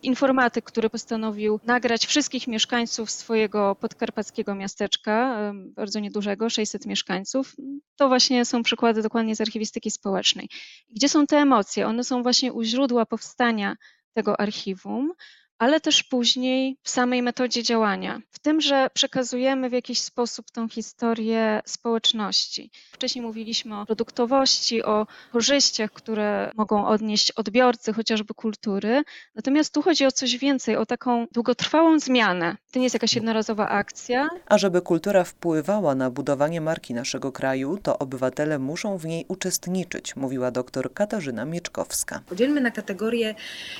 Informatyk, 0.02 0.64
który 0.64 0.90
postanowił 0.90 1.60
nagrać 1.64 2.06
wszystkich 2.06 2.46
mieszkańców 2.46 3.10
swojego 3.10 3.74
podkarpackiego 3.74 4.54
miasteczka, 4.54 5.38
bardzo 5.54 6.00
niedużego, 6.00 6.50
600 6.50 6.86
mieszkańców. 6.86 7.56
To 7.96 8.08
właśnie 8.08 8.44
są 8.44 8.62
przykłady 8.62 9.02
dokładnie 9.02 9.36
z 9.36 9.40
archiwistyki 9.40 9.90
społecznej. 9.90 10.48
Gdzie 10.90 11.08
są 11.08 11.26
te 11.26 11.36
emocje? 11.36 11.86
One 11.86 12.04
są 12.04 12.22
właśnie 12.22 12.52
u 12.52 12.62
źródła 12.62 13.06
powstania 13.06 13.76
tego 14.14 14.40
archiwum 14.40 15.12
ale 15.58 15.80
też 15.80 16.02
później 16.02 16.76
w 16.82 16.90
samej 16.90 17.22
metodzie 17.22 17.62
działania, 17.62 18.20
w 18.30 18.38
tym, 18.38 18.60
że 18.60 18.88
przekazujemy 18.94 19.70
w 19.70 19.72
jakiś 19.72 20.00
sposób 20.00 20.50
tą 20.50 20.68
historię 20.68 21.60
społeczności. 21.66 22.70
Wcześniej 22.92 23.24
mówiliśmy 23.24 23.80
o 23.80 23.86
produktowości, 23.86 24.82
o 24.82 25.06
korzyściach, 25.32 25.92
które 25.92 26.50
mogą 26.56 26.86
odnieść 26.86 27.30
odbiorcy 27.30 27.92
chociażby 27.92 28.34
kultury, 28.34 29.02
natomiast 29.34 29.74
tu 29.74 29.82
chodzi 29.82 30.06
o 30.06 30.12
coś 30.12 30.36
więcej, 30.36 30.76
o 30.76 30.86
taką 30.86 31.26
długotrwałą 31.32 31.98
zmianę. 31.98 32.56
To 32.72 32.78
nie 32.78 32.84
jest 32.84 32.94
jakaś 32.94 33.14
jednorazowa 33.14 33.68
akcja. 33.68 34.28
A 34.46 34.58
żeby 34.58 34.82
kultura 34.82 35.24
wpływała 35.24 35.94
na 35.94 36.10
budowanie 36.10 36.60
marki 36.60 36.94
naszego 36.94 37.32
kraju, 37.32 37.78
to 37.82 37.98
obywatele 37.98 38.58
muszą 38.58 38.98
w 38.98 39.06
niej 39.06 39.24
uczestniczyć, 39.28 40.16
mówiła 40.16 40.50
dr 40.50 40.92
Katarzyna 40.94 41.44
Mieczkowska. 41.44 42.20
Podzielmy 42.28 42.60
na 42.60 42.70
kategorie 42.70 43.34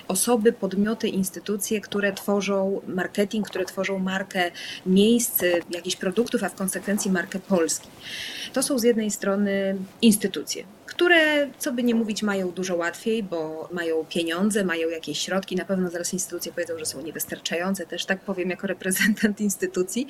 osoby, 0.08 0.52
podmioty, 0.52 1.08
instytucje, 1.08 1.67
które 1.82 2.12
tworzą 2.12 2.80
marketing, 2.88 3.48
które 3.48 3.64
tworzą 3.64 3.98
markę 3.98 4.50
miejsc, 4.86 5.42
jakichś 5.70 5.96
produktów, 5.96 6.42
a 6.42 6.48
w 6.48 6.54
konsekwencji 6.54 7.10
markę 7.10 7.38
Polski. 7.38 7.88
To 8.52 8.62
są 8.62 8.78
z 8.78 8.82
jednej 8.82 9.10
strony 9.10 9.76
instytucje, 10.02 10.64
które, 10.98 11.50
co 11.58 11.72
by 11.72 11.82
nie 11.82 11.94
mówić, 11.94 12.22
mają 12.22 12.50
dużo 12.50 12.76
łatwiej, 12.76 13.22
bo 13.22 13.68
mają 13.72 14.04
pieniądze, 14.04 14.64
mają 14.64 14.88
jakieś 14.88 15.18
środki. 15.18 15.56
Na 15.56 15.64
pewno 15.64 15.90
zaraz 15.90 16.12
instytucje 16.12 16.52
powiedzą, 16.52 16.78
że 16.78 16.86
są 16.86 17.02
niewystarczające, 17.02 17.86
też 17.86 18.04
tak 18.04 18.20
powiem 18.20 18.50
jako 18.50 18.66
reprezentant 18.66 19.40
instytucji. 19.48 20.08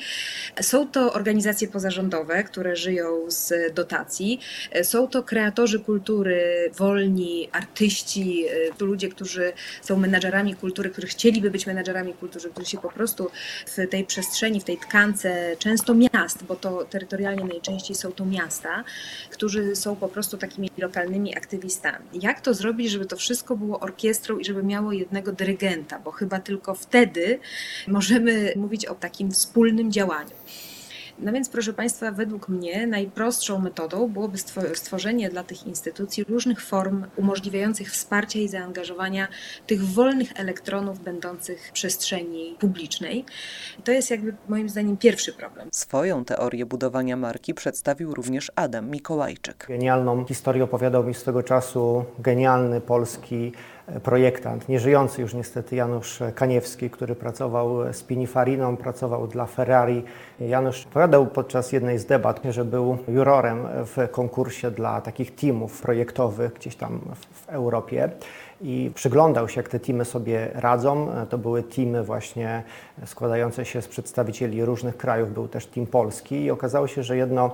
Są 0.60 0.88
to 0.88 1.12
organizacje 1.12 1.68
pozarządowe, 1.68 2.44
które 2.44 2.76
żyją 2.76 3.30
z 3.30 3.74
dotacji. 3.74 4.40
Są 4.82 5.08
to 5.08 5.22
kreatorzy 5.22 5.80
kultury, 5.80 6.70
wolni, 6.76 7.48
artyści, 7.52 8.44
to 8.78 8.84
ludzie, 8.84 9.08
którzy 9.08 9.52
są 9.82 9.96
menadżerami 9.96 10.54
kultury, 10.54 10.90
którzy 10.90 11.06
chcieliby 11.06 11.50
być 11.50 11.66
menadżerami 11.66 12.14
kultury, 12.14 12.50
którzy 12.50 12.70
się 12.70 12.78
po 12.78 12.90
prostu 12.90 13.30
w 13.66 13.90
tej 13.90 14.04
przestrzeni, 14.04 14.60
w 14.60 14.64
tej 14.64 14.78
tkance 14.78 15.56
często 15.58 15.94
miast, 15.94 16.44
bo 16.44 16.56
to 16.56 16.84
terytorialnie 16.84 17.44
najczęściej 17.44 17.96
są 17.96 18.12
to 18.12 18.24
miasta, 18.24 18.84
którzy 19.30 19.76
są 19.76 19.96
po 19.96 20.08
prostu 20.08 20.38
takimi 20.38 20.70
lokalnymi 20.78 21.36
aktywistami. 21.36 22.04
Jak 22.22 22.40
to 22.40 22.54
zrobić, 22.54 22.90
żeby 22.90 23.06
to 23.06 23.16
wszystko 23.16 23.56
było 23.56 23.80
orkiestrą 23.80 24.38
i 24.38 24.44
żeby 24.44 24.62
miało 24.62 24.92
jednego 24.92 25.32
dyrygenta, 25.32 25.98
bo 25.98 26.10
chyba 26.10 26.40
tylko 26.40 26.74
wtedy 26.74 27.38
możemy 27.88 28.52
mówić 28.56 28.86
o 28.86 28.94
takim 28.94 29.30
wspólnym 29.30 29.92
działaniu. 29.92 30.30
No 31.20 31.32
więc, 31.32 31.48
proszę 31.48 31.72
Państwa, 31.72 32.10
według 32.10 32.48
mnie 32.48 32.86
najprostszą 32.86 33.58
metodą 33.58 34.08
byłoby 34.08 34.38
stworzenie 34.74 35.28
dla 35.30 35.42
tych 35.42 35.66
instytucji 35.66 36.24
różnych 36.24 36.60
form 36.60 37.04
umożliwiających 37.16 37.90
wsparcia 37.90 38.38
i 38.38 38.48
zaangażowania 38.48 39.28
tych 39.66 39.84
wolnych 39.84 40.40
elektronów 40.40 41.00
będących 41.00 41.68
w 41.68 41.72
przestrzeni 41.72 42.56
publicznej. 42.60 43.24
I 43.78 43.82
to 43.82 43.92
jest 43.92 44.10
jakby 44.10 44.34
moim 44.48 44.68
zdaniem 44.68 44.96
pierwszy 44.96 45.32
problem. 45.32 45.68
Swoją 45.72 46.24
teorię 46.24 46.66
budowania 46.66 47.16
marki 47.16 47.54
przedstawił 47.54 48.14
również 48.14 48.52
Adam 48.56 48.90
Mikołajczyk. 48.90 49.66
Genialną 49.68 50.24
historię 50.24 50.64
opowiadał 50.64 51.04
mi 51.04 51.14
swego 51.14 51.42
czasu 51.42 52.04
genialny 52.18 52.80
polski 52.80 53.52
projektant, 54.02 54.68
nieżyjący 54.68 55.22
już 55.22 55.34
niestety 55.34 55.76
Janusz 55.76 56.22
Kaniewski, 56.34 56.90
który 56.90 57.14
pracował 57.14 57.92
z 57.92 58.02
Pinifariną, 58.02 58.76
pracował 58.76 59.26
dla 59.26 59.46
Ferrari. 59.46 60.04
Janusz 60.40 60.86
opowiadał 60.86 61.26
podczas 61.26 61.72
jednej 61.72 61.98
z 61.98 62.06
debat, 62.06 62.40
że 62.50 62.64
był 62.64 62.98
jurorem 63.08 63.66
w 63.74 64.08
konkursie 64.10 64.70
dla 64.70 65.00
takich 65.00 65.34
teamów 65.34 65.82
projektowych 65.82 66.52
gdzieś 66.52 66.76
tam 66.76 67.00
w 67.32 67.48
Europie 67.48 68.10
i 68.60 68.90
przyglądał 68.94 69.48
się, 69.48 69.60
jak 69.60 69.68
te 69.68 69.80
teamy 69.80 70.04
sobie 70.04 70.48
radzą. 70.54 71.08
To 71.30 71.38
były 71.38 71.62
teamy 71.62 72.04
właśnie 72.04 72.62
składające 73.04 73.64
się 73.64 73.82
z 73.82 73.88
przedstawicieli 73.88 74.64
różnych 74.64 74.96
krajów, 74.96 75.34
był 75.34 75.48
też 75.48 75.66
team 75.66 75.86
polski 75.86 76.44
i 76.44 76.50
okazało 76.50 76.86
się, 76.86 77.02
że 77.02 77.16
jedno 77.16 77.50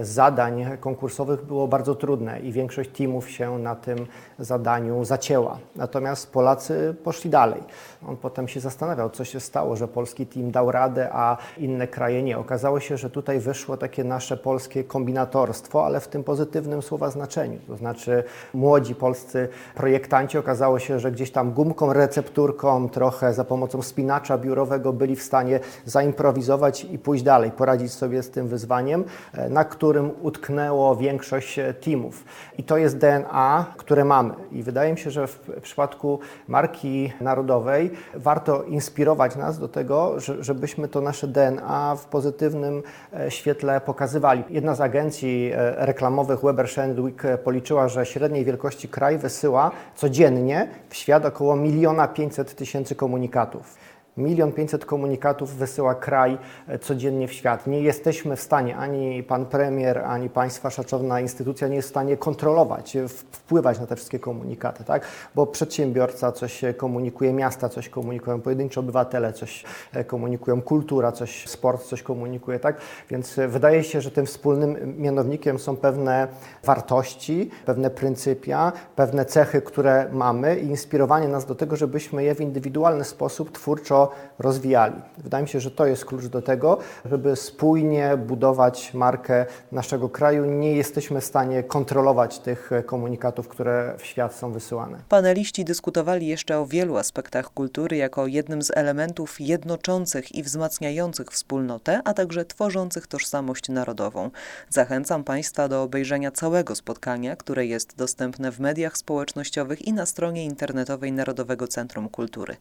zadań 0.00 0.66
konkursowych 0.80 1.44
było 1.44 1.68
bardzo 1.68 1.94
trudne 1.94 2.40
i 2.40 2.52
większość 2.52 2.90
teamów 2.90 3.30
się 3.30 3.58
na 3.58 3.74
tym 3.74 4.06
zadaniu 4.38 5.04
zacięła. 5.04 5.58
Natomiast 5.76 6.32
Polacy 6.32 6.94
poszli 7.04 7.30
dalej. 7.30 7.62
On 8.08 8.16
potem 8.16 8.48
się 8.48 8.60
zastanawiał, 8.60 9.10
co 9.10 9.24
się 9.24 9.40
stało, 9.40 9.76
że 9.76 9.88
polski 9.88 10.26
team 10.26 10.50
dał 10.50 10.70
radę, 10.70 11.08
a 11.12 11.36
inne 11.58 11.88
kraje 11.88 12.22
nie. 12.22 12.38
Okazało 12.38 12.80
się, 12.80 12.96
że 12.96 13.10
tutaj 13.10 13.40
wyszło 13.40 13.76
takie 13.76 14.04
nasze 14.04 14.36
polskie 14.36 14.84
kombinatorstwo, 14.84 15.86
ale 15.86 16.00
w 16.00 16.08
tym 16.08 16.24
pozytywnym 16.24 16.82
słowa 16.82 17.10
znaczeniu. 17.10 17.58
To 17.66 17.76
znaczy 17.76 18.24
młodzi 18.54 18.94
polscy 18.94 19.48
projektanci 19.74 20.38
okazało 20.38 20.78
się, 20.78 21.00
że 21.00 21.12
gdzieś 21.12 21.30
tam 21.30 21.52
gumką, 21.52 21.92
recepturką, 21.92 22.88
trochę 22.88 23.34
za 23.34 23.44
pomocą 23.44 23.82
spinacza 23.82 24.38
biurowego 24.38 24.92
byli 24.92 25.16
w 25.16 25.22
stanie 25.22 25.60
zaimprowizować 25.84 26.84
i 26.84 26.98
pójść 26.98 27.24
dalej, 27.24 27.50
poradzić 27.50 27.92
sobie 27.92 28.22
z 28.22 28.30
tym 28.30 28.48
wyzwaniem, 28.48 29.04
na 29.48 29.64
którym 29.86 30.10
utknęło 30.22 30.96
większość 30.96 31.58
e, 31.58 31.74
teamów. 31.74 32.24
I 32.58 32.62
to 32.62 32.76
jest 32.76 32.98
DNA, 32.98 33.66
które 33.76 34.04
mamy. 34.04 34.34
I 34.52 34.62
wydaje 34.62 34.92
mi 34.92 34.98
się, 34.98 35.10
że 35.10 35.26
w 35.26 35.40
przypadku 35.62 36.20
marki 36.48 37.12
narodowej 37.20 37.90
warto 38.14 38.62
inspirować 38.62 39.36
nas 39.36 39.58
do 39.58 39.68
tego, 39.68 40.14
żebyśmy 40.40 40.88
to 40.88 41.00
nasze 41.00 41.26
DNA 41.26 41.96
w 41.96 42.06
pozytywnym 42.06 42.82
e, 43.12 43.30
świetle 43.30 43.80
pokazywali. 43.80 44.44
Jedna 44.50 44.74
z 44.74 44.80
agencji 44.80 45.52
reklamowych 45.76 46.40
Weber 46.40 46.68
Shandwick 46.68 47.22
policzyła, 47.44 47.88
że 47.88 48.06
średniej 48.06 48.44
wielkości 48.44 48.88
kraj 48.88 49.18
wysyła 49.18 49.70
codziennie 49.94 50.68
w 50.88 50.96
świat 50.96 51.24
około 51.24 51.56
miliona 51.56 52.08
pięćset 52.08 52.54
tysięcy 52.54 52.94
komunikatów. 52.94 53.76
Milion 54.16 54.52
pięćset 54.52 54.84
komunikatów 54.84 55.54
wysyła 55.54 55.94
kraj 55.94 56.38
e, 56.68 56.78
codziennie 56.78 57.28
w 57.28 57.32
świat. 57.32 57.66
Nie 57.66 57.80
jesteśmy 57.80 58.36
w 58.36 58.40
stanie, 58.40 58.76
ani 58.76 59.22
pan 59.22 59.46
premier, 59.46 59.98
ani 59.98 60.30
państwa 60.30 60.70
szacowna 60.70 61.20
instytucja 61.20 61.68
nie 61.68 61.76
jest 61.76 61.88
w 61.88 61.90
stanie 61.90 62.16
kontrolować, 62.16 62.96
e, 62.96 63.08
wpływać 63.08 63.80
na 63.80 63.86
te 63.86 63.96
wszystkie 63.96 64.18
komunikaty, 64.18 64.84
tak? 64.84 65.06
Bo 65.34 65.46
przedsiębiorca 65.46 66.32
coś 66.32 66.62
komunikuje, 66.76 67.32
miasta 67.32 67.68
coś 67.68 67.88
komunikują, 67.88 68.40
pojedynczy 68.40 68.80
obywatele 68.80 69.32
coś 69.32 69.64
e, 69.92 70.04
komunikują, 70.04 70.62
kultura 70.62 71.12
coś, 71.12 71.48
sport 71.48 71.82
coś 71.82 72.02
komunikuje, 72.02 72.58
tak? 72.58 72.76
Więc 73.10 73.36
wydaje 73.48 73.84
się, 73.84 74.00
że 74.00 74.10
tym 74.10 74.26
wspólnym 74.26 74.96
mianownikiem 74.98 75.58
są 75.58 75.76
pewne 75.76 76.28
wartości, 76.64 77.50
pewne 77.66 77.90
pryncypia, 77.90 78.72
pewne 78.96 79.24
cechy, 79.24 79.62
które 79.62 80.08
mamy 80.12 80.58
i 80.58 80.66
inspirowanie 80.66 81.28
nas 81.28 81.46
do 81.46 81.54
tego, 81.54 81.76
żebyśmy 81.76 82.24
je 82.24 82.34
w 82.34 82.40
indywidualny 82.40 83.04
sposób 83.04 83.52
twórczo 83.52 84.05
rozwijali. 84.38 85.02
Wydaje 85.18 85.42
mi 85.42 85.48
się, 85.48 85.60
że 85.60 85.70
to 85.70 85.86
jest 85.86 86.04
klucz 86.04 86.26
do 86.26 86.42
tego, 86.42 86.78
żeby 87.04 87.36
spójnie 87.36 88.16
budować 88.16 88.94
markę 88.94 89.46
naszego 89.72 90.08
kraju. 90.08 90.44
Nie 90.44 90.72
jesteśmy 90.72 91.20
w 91.20 91.24
stanie 91.24 91.62
kontrolować 91.62 92.38
tych 92.38 92.70
komunikatów, 92.86 93.48
które 93.48 93.94
w 93.98 94.06
świat 94.06 94.34
są 94.34 94.52
wysyłane. 94.52 94.98
Paneliści 95.08 95.64
dyskutowali 95.64 96.26
jeszcze 96.26 96.58
o 96.58 96.66
wielu 96.66 96.96
aspektach 96.96 97.50
kultury 97.52 97.96
jako 97.96 98.26
jednym 98.26 98.62
z 98.62 98.70
elementów 98.76 99.40
jednoczących 99.40 100.34
i 100.34 100.42
wzmacniających 100.42 101.26
wspólnotę, 101.26 102.00
a 102.04 102.14
także 102.14 102.44
tworzących 102.44 103.06
tożsamość 103.06 103.68
narodową. 103.68 104.30
Zachęcam 104.70 105.24
Państwa 105.24 105.68
do 105.68 105.82
obejrzenia 105.82 106.30
całego 106.30 106.74
spotkania, 106.74 107.36
które 107.36 107.66
jest 107.66 107.96
dostępne 107.96 108.52
w 108.52 108.60
mediach 108.60 108.96
społecznościowych 108.96 109.82
i 109.82 109.92
na 109.92 110.06
stronie 110.06 110.44
internetowej 110.44 111.12
Narodowego 111.12 111.68
Centrum 111.68 112.08
Kultury. 112.08 112.56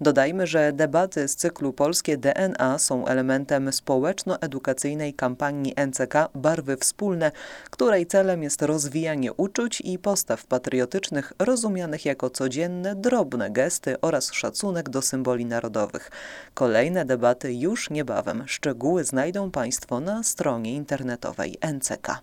Dodajmy, 0.00 0.46
że 0.46 0.72
debaty 0.88 1.28
z 1.28 1.36
cyklu 1.36 1.72
Polskie 1.72 2.16
DNA 2.16 2.78
są 2.78 3.06
elementem 3.06 3.72
społeczno-edukacyjnej 3.72 5.14
kampanii 5.14 5.74
NCK 5.86 6.14
Barwy 6.34 6.76
Wspólne, 6.76 7.32
której 7.70 8.06
celem 8.06 8.42
jest 8.42 8.62
rozwijanie 8.62 9.32
uczuć 9.32 9.80
i 9.80 9.98
postaw 9.98 10.46
patriotycznych 10.46 11.32
rozumianych 11.38 12.04
jako 12.04 12.30
codzienne, 12.30 12.94
drobne 12.94 13.50
gesty 13.50 14.00
oraz 14.00 14.32
szacunek 14.32 14.88
do 14.88 15.02
symboli 15.02 15.46
narodowych. 15.46 16.10
Kolejne 16.54 17.04
debaty 17.04 17.54
już 17.54 17.90
niebawem. 17.90 18.44
Szczegóły 18.46 19.04
znajdą 19.04 19.50
Państwo 19.50 20.00
na 20.00 20.22
stronie 20.22 20.74
internetowej 20.74 21.58
NCK. 21.74 22.22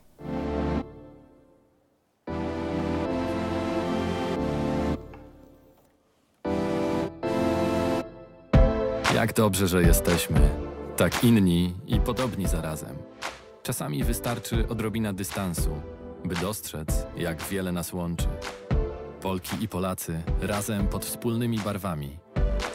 Jak 9.16 9.34
dobrze, 9.34 9.68
że 9.68 9.84
jesteśmy 9.84 10.50
tak 10.98 11.24
inni 11.24 11.76
i 11.88 12.00
podobni 12.00 12.48
zarazem. 12.48 12.98
Czasami 13.64 14.04
wystarczy 14.04 14.68
odrobina 14.68 15.14
dystansu, 15.14 15.82
by 16.26 16.36
dostrzec, 16.36 17.08
jak 17.18 17.42
wiele 17.44 17.72
nas 17.72 17.94
łączy. 17.94 18.28
Polki 19.22 19.64
i 19.64 19.68
Polacy 19.68 20.24
razem 20.42 20.88
pod 20.88 21.06
wspólnymi 21.06 21.60
barwami. 21.60 22.18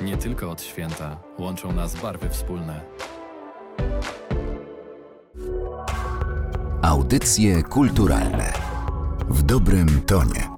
Nie 0.01 0.17
tylko 0.17 0.51
od 0.51 0.63
święta 0.63 1.17
łączą 1.39 1.73
nas 1.73 2.03
barwy 2.03 2.29
wspólne. 2.29 2.81
Audycje 6.83 7.63
kulturalne 7.63 8.53
w 9.29 9.43
dobrym 9.43 10.01
tonie. 10.07 10.50